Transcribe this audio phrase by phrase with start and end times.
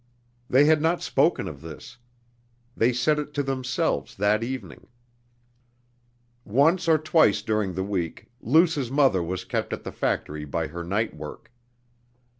[0.49, 1.97] They had not spoken of this.
[2.75, 4.87] They said it to themselves that evening.
[6.43, 10.83] Once or twice during the week Luce's mother was kept at the factory by her
[10.83, 11.51] night work.